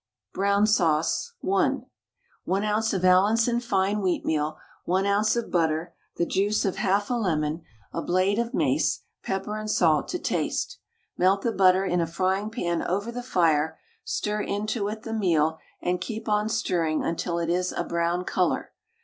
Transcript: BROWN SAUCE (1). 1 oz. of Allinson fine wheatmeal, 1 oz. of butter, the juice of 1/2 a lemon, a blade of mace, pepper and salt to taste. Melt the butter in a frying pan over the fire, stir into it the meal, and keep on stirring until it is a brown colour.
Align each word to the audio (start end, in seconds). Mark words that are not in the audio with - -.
BROWN 0.33 0.65
SAUCE 0.65 1.33
(1). 1.41 1.85
1 2.45 2.65
oz. 2.65 2.91
of 2.95 3.05
Allinson 3.05 3.59
fine 3.59 3.97
wheatmeal, 3.97 4.55
1 4.85 5.05
oz. 5.05 5.35
of 5.35 5.51
butter, 5.51 5.93
the 6.15 6.25
juice 6.25 6.65
of 6.65 6.77
1/2 6.77 7.11
a 7.11 7.13
lemon, 7.17 7.61
a 7.93 8.01
blade 8.01 8.39
of 8.39 8.51
mace, 8.51 9.01
pepper 9.21 9.55
and 9.59 9.69
salt 9.69 10.07
to 10.07 10.17
taste. 10.17 10.79
Melt 11.19 11.43
the 11.43 11.51
butter 11.51 11.85
in 11.85 12.01
a 12.01 12.07
frying 12.07 12.49
pan 12.49 12.81
over 12.81 13.11
the 13.11 13.21
fire, 13.21 13.77
stir 14.03 14.41
into 14.41 14.89
it 14.89 15.03
the 15.03 15.13
meal, 15.13 15.59
and 15.83 16.01
keep 16.01 16.27
on 16.27 16.49
stirring 16.49 17.03
until 17.05 17.37
it 17.37 17.51
is 17.51 17.71
a 17.71 17.83
brown 17.83 18.23
colour. 18.23 18.71